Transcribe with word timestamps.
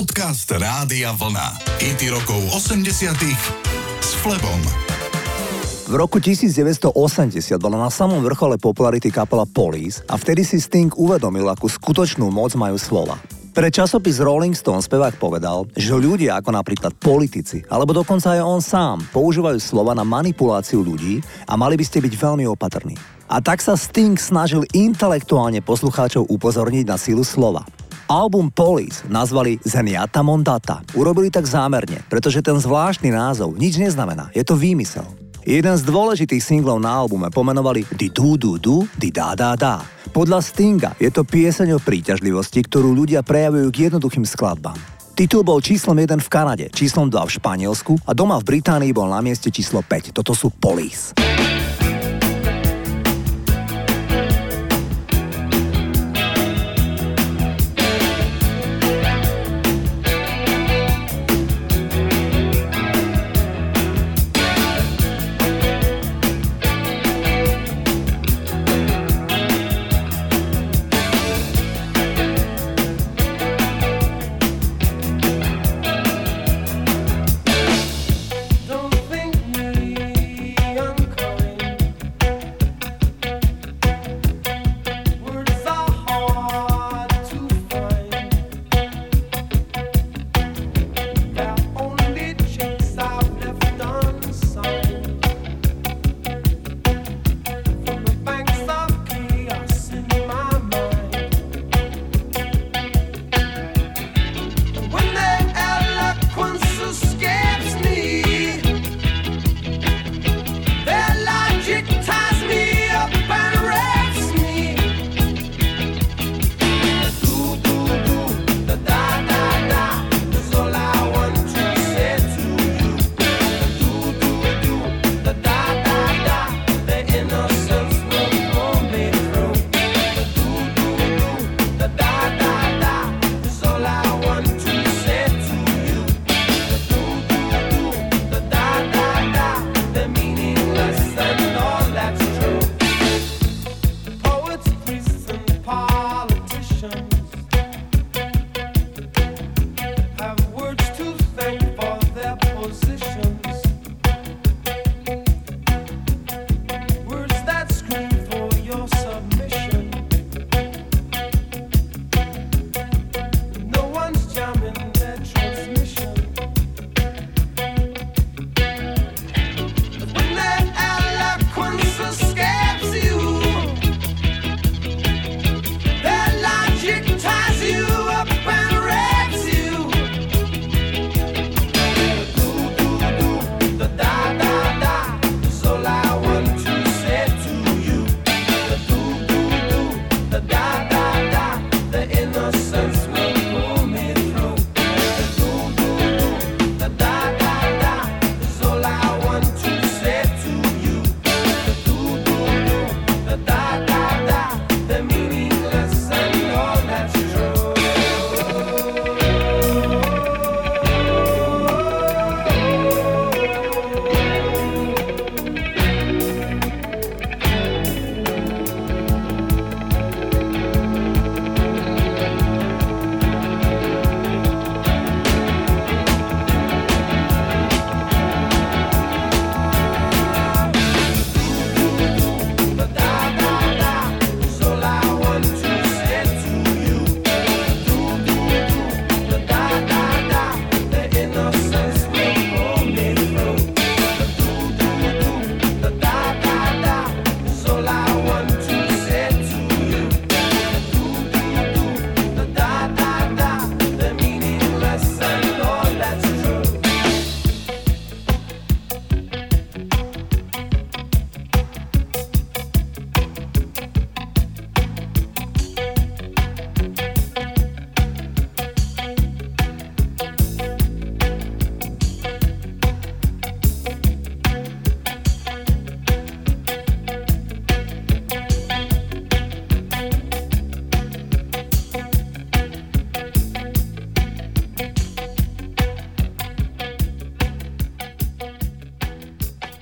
Podcast 0.00 0.48
Rádia 0.48 1.12
Vlna. 1.12 1.60
IT 1.76 2.08
rokov 2.08 2.40
80 2.56 2.88
s 4.00 4.16
Flebom. 4.24 4.60
V 5.92 5.92
roku 5.92 6.16
1980 6.16 6.88
bola 7.60 7.84
na 7.84 7.92
samom 7.92 8.24
vrchole 8.24 8.56
popularity 8.56 9.12
kapela 9.12 9.44
Police 9.44 10.00
a 10.08 10.16
vtedy 10.16 10.40
si 10.40 10.56
Sting 10.56 10.88
uvedomil, 10.96 11.44
akú 11.52 11.68
skutočnú 11.68 12.32
moc 12.32 12.56
majú 12.56 12.80
slova. 12.80 13.20
Pre 13.52 13.68
časopis 13.68 14.24
Rolling 14.24 14.56
Stone 14.56 14.80
spevák 14.80 15.20
povedal, 15.20 15.68
že 15.76 15.92
ľudia 15.92 16.40
ako 16.40 16.48
napríklad 16.48 16.96
politici, 16.96 17.60
alebo 17.68 17.92
dokonca 17.92 18.32
aj 18.32 18.40
on 18.40 18.64
sám, 18.64 19.04
používajú 19.12 19.60
slova 19.60 19.92
na 19.92 20.08
manipuláciu 20.08 20.80
ľudí 20.80 21.20
a 21.44 21.60
mali 21.60 21.76
by 21.76 21.84
ste 21.84 22.00
byť 22.00 22.14
veľmi 22.16 22.48
opatrní. 22.48 22.96
A 23.28 23.44
tak 23.44 23.60
sa 23.60 23.76
Sting 23.76 24.16
snažil 24.16 24.64
intelektuálne 24.72 25.60
poslucháčov 25.60 26.24
upozorniť 26.32 26.88
na 26.88 26.96
sílu 26.96 27.20
slova. 27.20 27.68
Album 28.10 28.50
Police 28.50 29.06
nazvali 29.06 29.54
Zeniata 29.62 30.26
Mondata. 30.26 30.82
Urobili 30.98 31.30
tak 31.30 31.46
zámerne, 31.46 32.02
pretože 32.10 32.42
ten 32.42 32.58
zvláštny 32.58 33.14
názov 33.14 33.54
nič 33.54 33.78
neznamená, 33.78 34.34
je 34.34 34.42
to 34.42 34.58
výmysel. 34.58 35.06
Jeden 35.46 35.78
z 35.78 35.86
dôležitých 35.86 36.42
singlov 36.42 36.82
na 36.82 36.90
albume 36.90 37.30
pomenovali 37.30 37.86
Di 37.94 38.10
du 38.10 38.34
du 38.34 38.58
du, 38.58 38.82
di 38.98 39.14
da 39.14 39.38
da 39.38 39.54
da. 39.54 39.78
Podľa 40.10 40.42
Stinga 40.42 40.90
je 40.98 41.06
to 41.14 41.22
pieseň 41.22 41.78
o 41.78 41.80
príťažlivosti, 41.80 42.66
ktorú 42.66 42.90
ľudia 42.98 43.22
prejavujú 43.22 43.70
k 43.70 43.78
jednoduchým 43.86 44.26
skladbám. 44.26 44.74
Titul 45.14 45.46
bol 45.46 45.62
číslom 45.62 45.94
1 45.94 46.18
v 46.18 46.28
Kanade, 46.34 46.66
číslom 46.74 47.06
2 47.06 47.14
v 47.14 47.34
Španielsku 47.38 47.94
a 47.94 48.10
doma 48.10 48.42
v 48.42 48.58
Británii 48.58 48.90
bol 48.90 49.06
na 49.06 49.22
mieste 49.22 49.54
číslo 49.54 49.86
5. 49.86 50.10
Toto 50.10 50.34
sú 50.34 50.50
Police. 50.50 51.14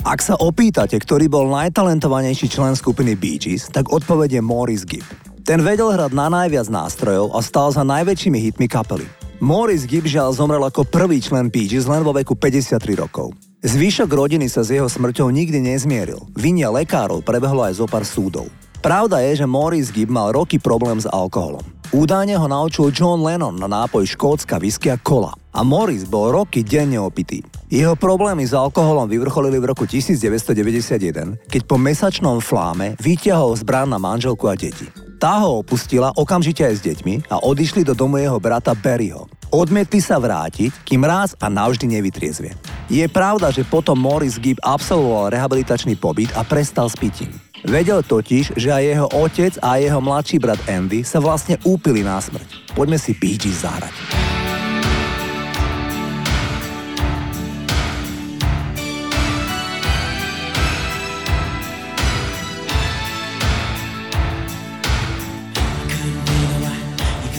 Ak 0.09 0.25
sa 0.25 0.41
opýtate, 0.41 0.97
ktorý 0.97 1.29
bol 1.29 1.53
najtalentovanejší 1.53 2.49
člen 2.49 2.73
skupiny 2.73 3.13
Bee 3.13 3.37
Gees, 3.37 3.69
tak 3.69 3.93
odpovedie 3.93 4.41
Morris 4.41 4.89
Gibb. 4.89 5.05
Ten 5.45 5.61
vedel 5.61 5.93
hrať 5.93 6.17
na 6.17 6.33
najviac 6.33 6.65
nástrojov 6.73 7.37
a 7.37 7.45
stal 7.45 7.69
za 7.77 7.85
najväčšími 7.85 8.41
hitmi 8.41 8.73
kapely. 8.73 9.05
Morris 9.45 9.85
Gibžal 9.85 10.33
zomrel 10.33 10.65
ako 10.65 10.89
prvý 10.89 11.21
člen 11.21 11.53
Bee 11.53 11.69
len 11.69 12.01
vo 12.01 12.17
veku 12.17 12.33
53 12.33 12.81
rokov. 12.97 13.37
Zvyšok 13.61 14.09
rodiny 14.09 14.49
sa 14.49 14.65
s 14.65 14.73
jeho 14.73 14.89
smrťou 14.89 15.29
nikdy 15.29 15.61
nezmieril. 15.61 16.25
Vinia 16.33 16.73
lekárov 16.73 17.21
prebehlo 17.21 17.69
aj 17.69 17.77
zo 17.77 17.85
pár 17.85 18.09
súdov. 18.09 18.49
Pravda 18.81 19.21
je, 19.29 19.45
že 19.45 19.47
Morris 19.47 19.93
Gibb 19.93 20.09
mal 20.09 20.33
roky 20.33 20.57
problém 20.57 20.97
s 20.97 21.05
alkoholom. 21.05 21.61
Údajne 21.93 22.33
ho 22.41 22.49
naučil 22.49 22.97
John 22.97 23.21
Lennon 23.21 23.61
na 23.61 23.69
nápoj 23.69 24.09
škótska 24.09 24.57
whisky 24.57 24.89
a 24.89 24.97
kola. 24.97 25.37
A 25.53 25.61
Morris 25.61 26.09
bol 26.09 26.33
roky 26.33 26.65
denne 26.65 26.97
opitý. 26.97 27.45
Jeho 27.69 27.93
problémy 28.01 28.49
s 28.49 28.57
alkoholom 28.57 29.05
vyvrcholili 29.13 29.61
v 29.61 29.69
roku 29.69 29.85
1991, 29.85 31.37
keď 31.53 31.63
po 31.69 31.77
mesačnom 31.77 32.41
fláme 32.41 32.97
vyťahol 32.97 33.53
zbrán 33.61 33.93
na 33.93 34.01
manželku 34.01 34.49
a 34.49 34.57
deti. 34.57 34.89
Tá 35.21 35.45
ho 35.45 35.61
opustila 35.61 36.09
okamžite 36.17 36.65
aj 36.65 36.75
s 36.81 36.85
deťmi 36.89 37.29
a 37.29 37.45
odišli 37.45 37.85
do 37.85 37.93
domu 37.93 38.17
jeho 38.17 38.41
brata 38.41 38.73
Barryho. 38.73 39.29
Odmietli 39.53 40.01
sa 40.01 40.17
vrátiť, 40.17 40.81
kým 40.89 41.05
raz 41.05 41.37
a 41.45 41.53
navždy 41.53 42.01
nevytriezvie. 42.01 42.57
Je 42.89 43.05
pravda, 43.05 43.53
že 43.53 43.69
potom 43.69 44.01
Morris 44.01 44.41
Gibb 44.41 44.65
absolvoval 44.65 45.37
rehabilitačný 45.37 46.01
pobyt 46.01 46.33
a 46.41 46.49
prestal 46.49 46.89
s 46.89 46.97
pitím. 46.97 47.37
Vedel 47.69 48.01
totiž, 48.01 48.57
že 48.57 48.73
aj 48.73 48.85
jeho 48.97 49.09
otec 49.13 49.53
a 49.61 49.77
jeho 49.77 50.01
mladší 50.01 50.41
brat 50.41 50.61
Andy 50.73 51.05
sa 51.05 51.21
vlastne 51.21 51.61
úpili 51.69 52.01
na 52.01 52.17
smrť. 52.17 52.73
Poďme 52.73 52.97
si 52.97 53.13
Bee 53.13 53.37
zahrať. 53.37 54.28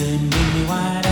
couldn't 0.00 0.30
give 0.30 0.54
me 0.54 0.64
what 0.64 1.09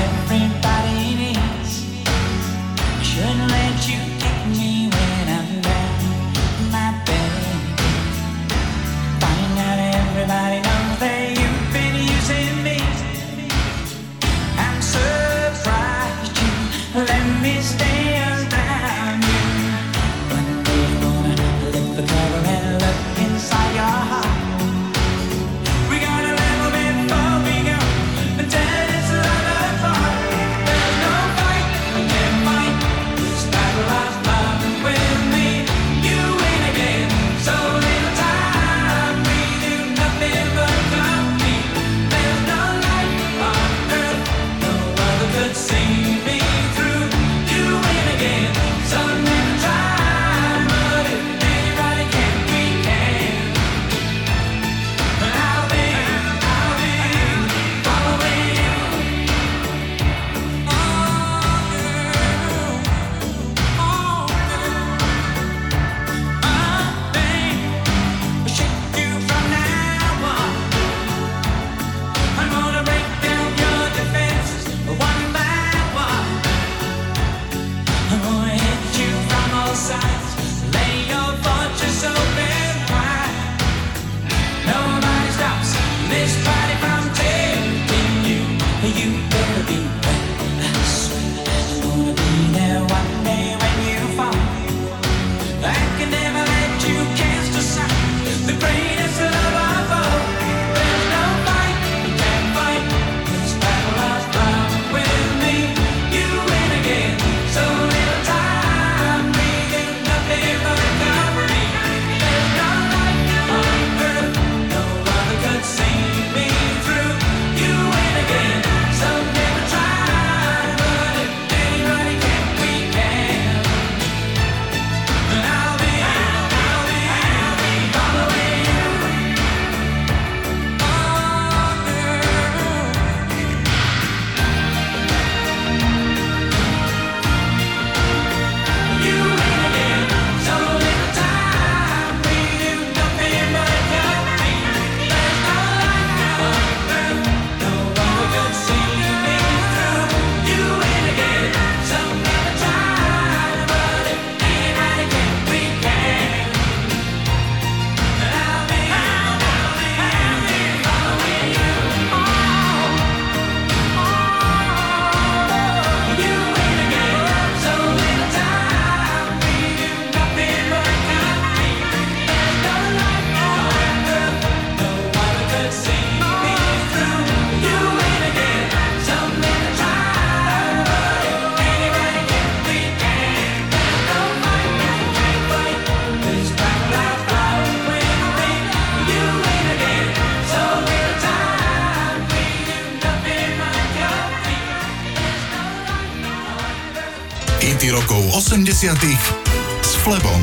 s 198.78 199.99
Flebom. 200.06 200.38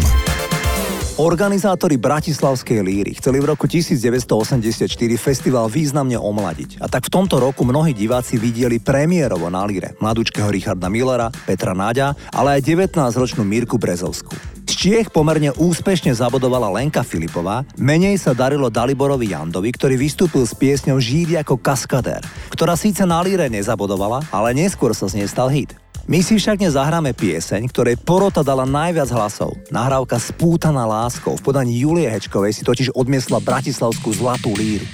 Organizátori 1.15 1.95
Bratislavskej 1.95 2.83
líry 2.83 3.15
chceli 3.15 3.39
v 3.39 3.55
roku 3.55 3.63
1984 3.63 4.91
festival 5.15 5.71
významne 5.71 6.19
omladiť. 6.19 6.83
A 6.83 6.91
tak 6.91 7.07
v 7.07 7.15
tomto 7.15 7.39
roku 7.39 7.63
mnohí 7.63 7.95
diváci 7.95 8.35
videli 8.35 8.83
premiérovo 8.83 9.47
na 9.47 9.63
líre 9.63 9.95
mladúčkeho 10.03 10.51
Richarda 10.51 10.91
Millera, 10.91 11.31
Petra 11.47 11.71
Náďa, 11.71 12.11
ale 12.35 12.59
aj 12.59 12.67
19-ročnú 12.67 13.47
Mirku 13.47 13.79
Brezovskú. 13.79 14.35
Z 14.67 14.83
Čiech 14.83 15.15
pomerne 15.15 15.55
úspešne 15.55 16.11
zabodovala 16.11 16.75
Lenka 16.75 17.07
Filipová, 17.07 17.63
menej 17.79 18.19
sa 18.19 18.35
darilo 18.35 18.67
Daliborovi 18.67 19.31
Jandovi, 19.31 19.71
ktorý 19.71 19.95
vystúpil 19.95 20.43
s 20.43 20.51
piesňou 20.51 20.99
Žíd 20.99 21.39
ako 21.39 21.55
kaskadér, 21.55 22.19
ktorá 22.51 22.75
síce 22.75 23.07
na 23.07 23.23
líre 23.23 23.47
nezabodovala, 23.47 24.27
ale 24.27 24.51
neskôr 24.51 24.91
sa 24.91 25.07
z 25.07 25.23
nej 25.23 25.27
stal 25.31 25.47
hit. 25.47 25.84
My 26.05 26.21
si 26.21 26.37
však 26.37 26.61
dnes 26.61 26.77
zahráme 26.77 27.17
pieseň, 27.17 27.65
ktorej 27.73 27.97
porota 27.97 28.45
dala 28.45 28.61
najviac 28.61 29.09
hlasov. 29.09 29.57
Nahrávka 29.73 30.21
Spútaná 30.21 30.85
láskou 30.85 31.33
v 31.33 31.41
podaní 31.41 31.81
Julie 31.81 32.05
Hečkovej 32.05 32.53
si 32.53 32.61
totiž 32.61 32.93
odmiesla 32.93 33.41
Bratislavskú 33.41 34.13
zlatú 34.13 34.53
líru. 34.53 34.85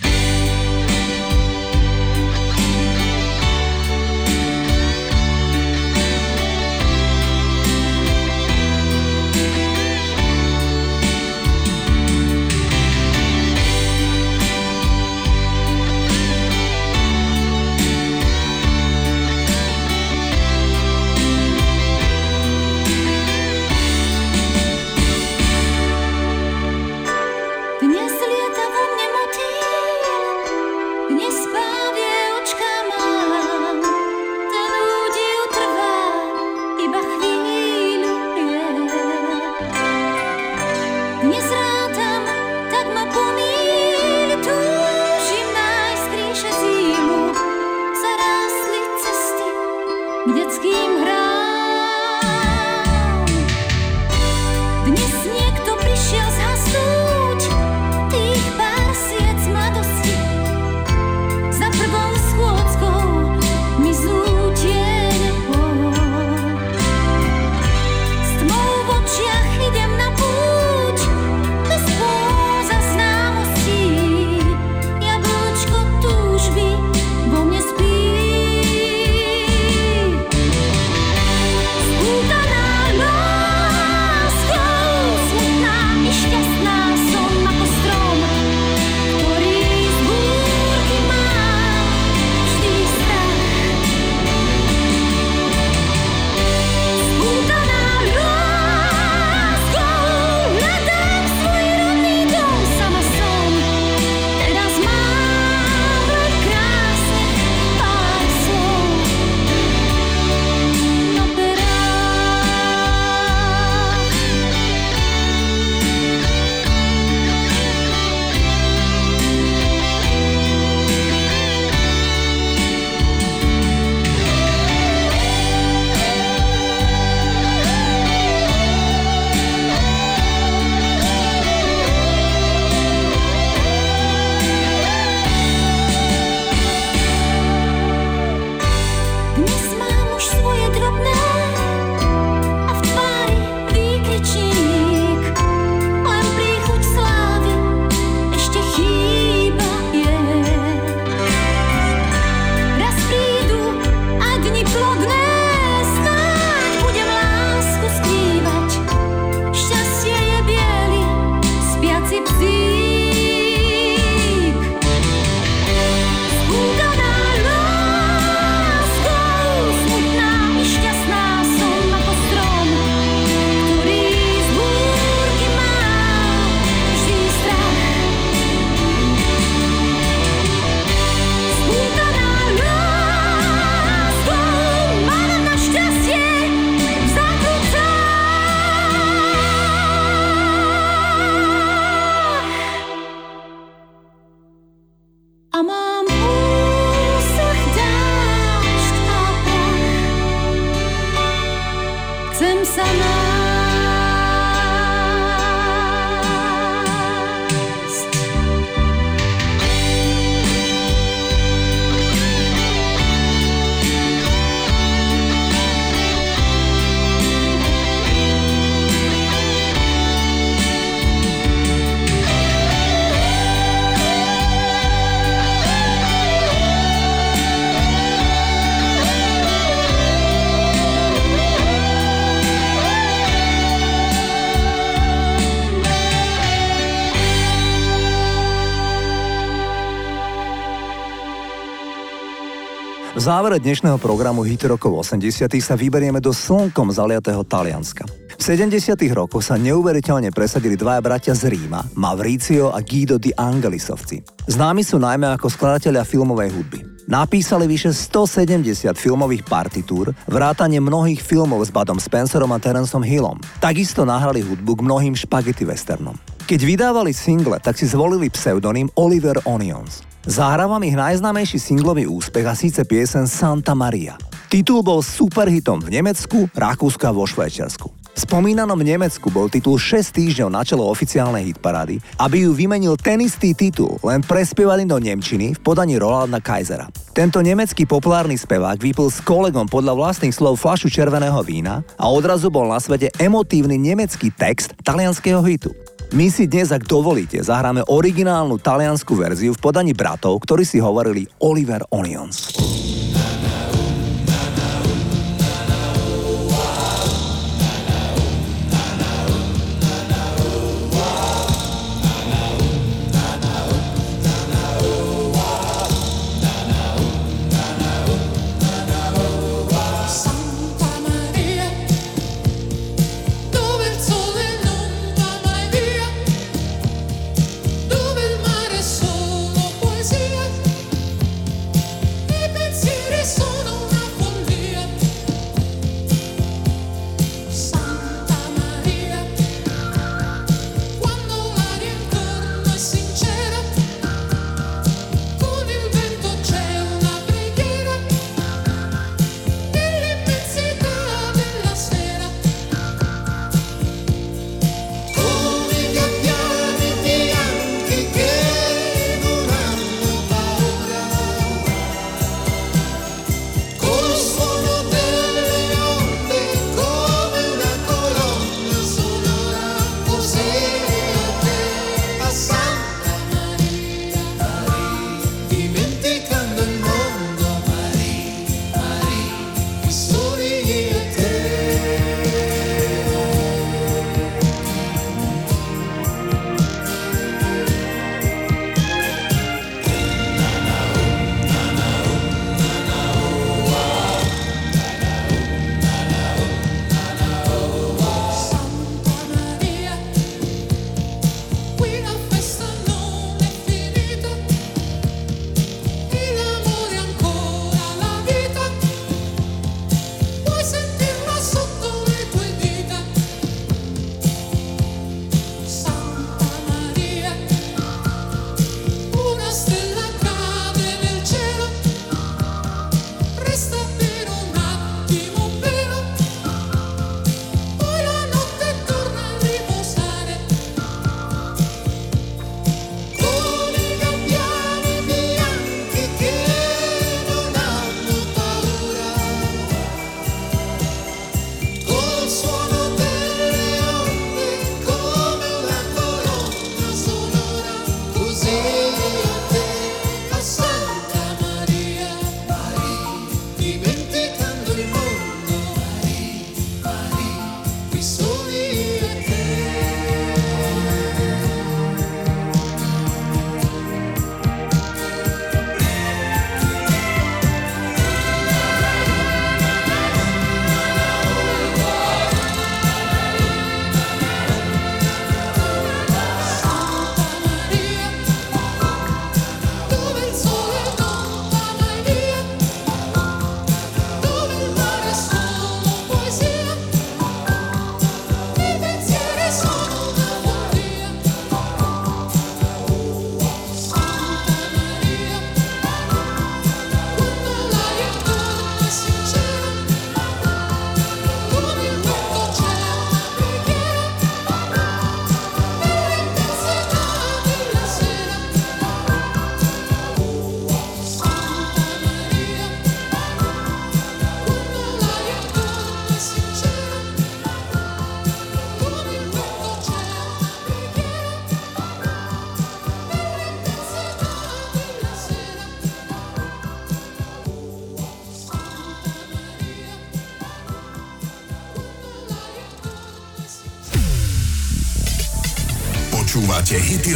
V 243.21 243.29
závere 243.29 243.61
dnešného 243.61 244.01
programu 244.01 244.41
Hit 244.41 244.65
rokov 244.65 245.05
80 245.05 245.45
sa 245.61 245.77
vyberieme 245.77 246.17
do 246.17 246.33
slnkom 246.33 246.89
zaliatého 246.89 247.45
Talianska. 247.45 248.01
V 248.09 248.41
70 248.41 248.97
rokoch 249.13 249.45
sa 249.45 249.61
neuveriteľne 249.61 250.33
presadili 250.33 250.73
dvaja 250.73 251.05
bratia 251.05 251.33
z 251.37 251.53
Ríma, 251.53 251.85
Mavricio 251.93 252.73
a 252.73 252.81
Guido 252.81 253.21
di 253.21 253.29
Angelisovci. 253.29 254.25
Známi 254.49 254.81
sú 254.81 254.97
najmä 254.97 255.37
ako 255.37 255.53
skladatelia 255.53 256.01
filmovej 256.01 256.49
hudby. 256.49 256.81
Napísali 257.05 257.69
vyše 257.69 257.93
170 257.93 258.89
filmových 258.97 259.45
partitúr, 259.45 260.17
vrátane 260.25 260.81
mnohých 260.81 261.21
filmov 261.21 261.61
s 261.61 261.69
Badom 261.69 262.01
Spencerom 262.01 262.49
a 262.49 262.57
Terenceom 262.57 263.05
Hillom. 263.05 263.37
Takisto 263.61 264.01
nahrali 264.01 264.41
hudbu 264.41 264.81
k 264.81 264.85
mnohým 264.89 265.13
špagety 265.13 265.61
westernom. 265.61 266.17
Keď 266.51 266.67
vydávali 266.67 267.15
single, 267.15 267.63
tak 267.63 267.79
si 267.79 267.87
zvolili 267.87 268.27
pseudonym 268.27 268.91
Oliver 268.99 269.39
Onions. 269.47 270.03
Zahrávam 270.27 270.83
ich 270.83 270.99
najznámejší 270.99 271.55
singlový 271.55 272.03
úspech 272.11 272.43
a 272.43 272.51
síce 272.51 272.83
piesen 272.83 273.23
Santa 273.23 273.71
Maria. 273.71 274.19
Titul 274.51 274.83
bol 274.83 274.99
superhitom 274.99 275.79
v 275.79 275.95
Nemecku, 275.95 276.51
Rakúsku 276.51 277.07
a 277.07 277.15
vo 277.15 277.23
Švajčiarsku. 277.23 277.87
Spomínanom 278.11 278.75
Nemecku 278.83 279.31
bol 279.31 279.47
titul 279.47 279.79
6 279.79 280.11
týždňov 280.11 280.51
na 280.51 280.67
čelo 280.67 280.91
oficiálnej 280.91 281.55
hitparády, 281.55 282.03
aby 282.19 282.43
ju 282.43 282.51
vymenil 282.51 282.99
ten 282.99 283.23
istý 283.23 283.55
titul, 283.55 283.95
len 284.03 284.19
prespievaný 284.19 284.83
do 284.83 284.99
Nemčiny 284.99 285.55
v 285.55 285.59
podaní 285.63 285.95
Rolanda 285.95 286.43
Kaisera. 286.43 286.91
Tento 287.15 287.39
nemecký 287.39 287.87
populárny 287.87 288.35
spevák 288.35 288.75
vypil 288.75 289.07
s 289.07 289.23
kolegom 289.23 289.71
podľa 289.71 289.95
vlastných 289.95 290.35
slov 290.35 290.59
flašu 290.59 290.91
červeného 290.91 291.39
vína 291.47 291.79
a 291.95 292.11
odrazu 292.11 292.51
bol 292.51 292.67
na 292.67 292.83
svete 292.83 293.07
emotívny 293.23 293.79
nemecký 293.79 294.35
text 294.35 294.75
talianského 294.83 295.39
hitu. 295.47 295.71
My 296.11 296.27
si 296.27 296.43
dnes, 296.43 296.75
ak 296.75 296.91
dovolíte, 296.91 297.39
zahráme 297.39 297.87
originálnu 297.87 298.59
taliansku 298.59 299.15
verziu 299.15 299.55
v 299.55 299.63
podaní 299.63 299.95
bratov, 299.95 300.43
ktorí 300.43 300.67
si 300.67 300.83
hovorili 300.83 301.23
Oliver 301.39 301.87
Onions. 301.87 302.51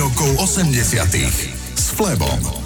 Rokov 0.05 0.37
80 0.37 1.49
s 1.73 1.89
Flebom. 1.97 2.64